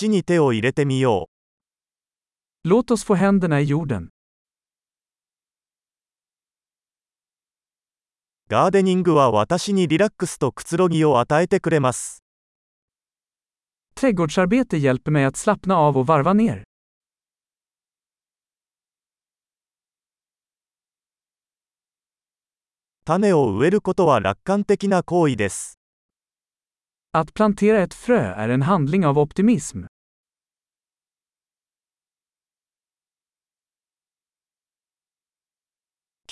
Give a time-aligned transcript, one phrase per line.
[0.00, 1.28] 土に手を入れてみよ
[2.64, 2.68] う。
[2.68, 4.08] Låt oss få händerna i jorden.
[8.48, 12.24] ガーデニングは私にリラックスとくつろぎを与えてくれます。
[13.94, 16.62] Trädgårdsarbete hjälper mig att slappna av och varva ner.
[23.04, 25.78] 種を植えることは楽観的な行為です。
[27.12, 29.89] Att plantera ett frö är en handling av optimism.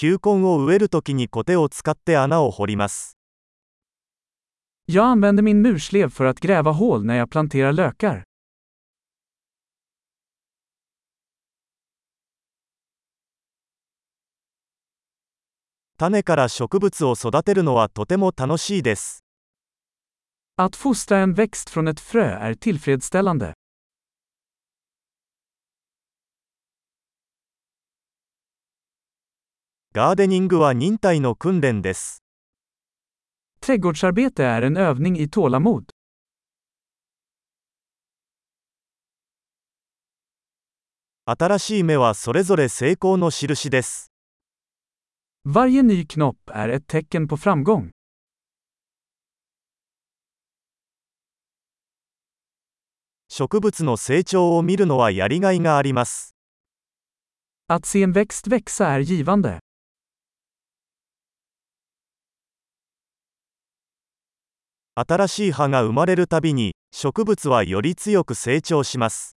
[0.01, 3.19] 球根を植えるときにコテを使って穴を掘ります。
[4.87, 8.23] Jag använder min murslev för att gräva hål när jag planterar lökar.
[15.99, 19.25] 種から植物を育てるのはとても楽しいです。
[20.57, 23.53] Att fostra en växt från ett frö är tillfredsställande.
[29.99, 32.23] ガーデニングは忍耐の訓練です。
[33.61, 35.91] Trädgårdsarbete är en övning i tålamod.
[41.25, 44.13] 新しい芽はそれぞれ成功の印です。
[45.45, 47.91] Varje ny knopp är ett tecken på framgång.
[53.29, 56.37] 植物の成長を見るのはやりがいがあります。
[57.67, 59.59] Att se en växt växa är givande.
[65.01, 69.37] 新しい葉が生まれるたびに植物はより強く成長します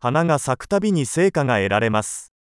[0.00, 2.32] 花が咲くたびに成果が得られます。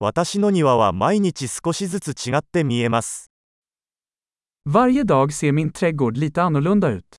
[0.00, 3.33] 私の庭は毎日少しずつ違って見えます。
[4.66, 7.16] Varje dag ser min trädgård lite annorlunda ut.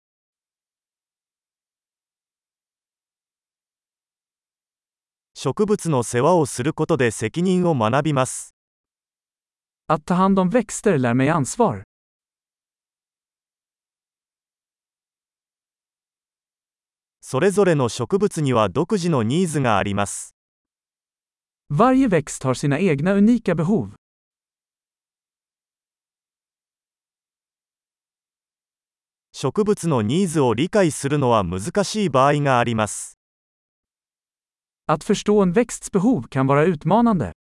[5.35, 8.55] 植物の世話をすることで責任を学びます。
[9.87, 11.83] Att ta hand om växter lär mig ansvar.
[17.21, 20.33] それぞれの植物には独自のニーズがあります。
[21.69, 23.93] Varje växt har sina egna unika behov.
[29.37, 33.19] 植物のニーズを理解するのは難しい場合があります。
[34.87, 37.33] Att förstå en växts behov kan vara utmanande.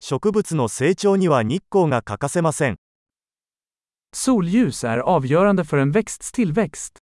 [0.00, 2.78] 植物の成長には日光が欠かせません。
[4.12, 6.98] Solljus är avgörande för en växts tillväxt.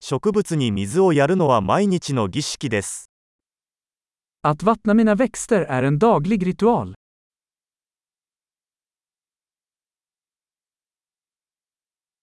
[0.00, 3.09] 植物に水をやるのは毎日の儀式です。
[4.42, 6.94] Att vattna mina växter är en daglig ritual.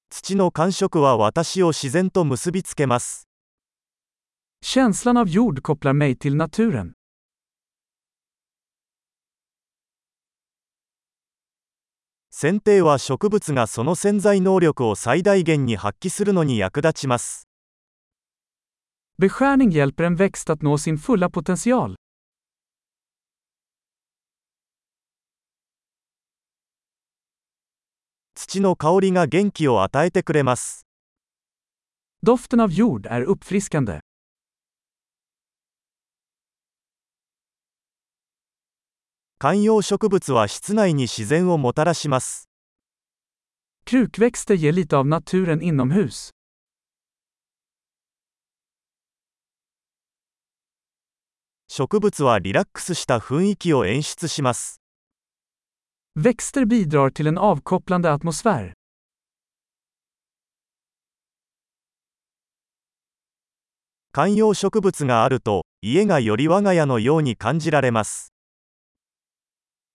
[0.10, 3.28] 土の感触は私を自然と結びつけます。
[4.64, 6.94] Känslan av jord kopplar mig till naturen.
[12.32, 17.48] 剪定は植物がその潜在能力を最大限に発揮するのに役立ちます。
[19.22, 21.96] Beskärning hjälper en växt att nå sin fulla potential.
[28.38, 30.86] 土の香りが元気を与えてくれます。
[32.24, 34.00] Doften av jord är uppfriskande.
[39.40, 42.48] 観葉植物は室内に自然をもたらします。
[43.88, 46.30] Krukväxter ger lite av naturen inomhus.
[51.68, 54.80] 植物はリラックスした雰囲気を演出します。
[56.20, 58.74] Växter bidrar till en avkopplande atmosfär.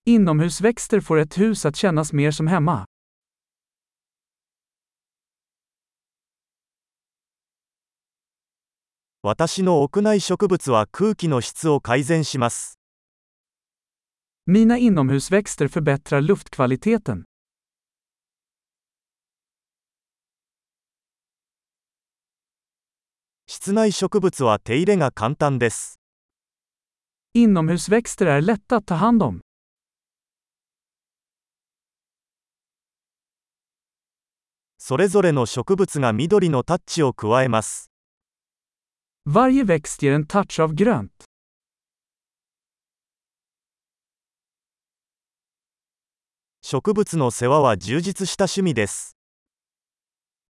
[0.05, 2.85] Inomhusväxter får ett hus att kännas mer som hemma.
[9.21, 12.82] 私の屋内植物は空気の質を改善します。
[14.45, 17.23] Mina inomhusväxter förbättrar luftkvaliteten.
[23.47, 25.99] 室内植物は手入れが簡単です。
[27.33, 29.41] Inomhusväxter är lätta att ta hand om.
[34.77, 37.89] それぞれの植物が緑のタッチを加えます。
[39.25, 41.32] Varje växt ger en touch av grönt.
[46.73, 49.15] 植物の世話は充実した趣味です。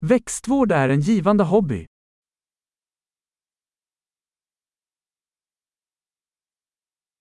[0.02, 1.84] Växtvård är en givande hobby.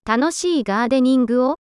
[0.05, 1.57] 楽しいガーデニングを